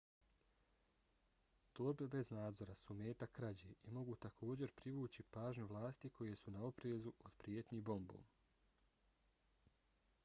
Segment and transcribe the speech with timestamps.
[1.79, 6.65] torbe bez nadzora su meta krađe i mogu također privući pažnju vlasti koje su na
[6.71, 8.25] oprezu od prijetnji bombom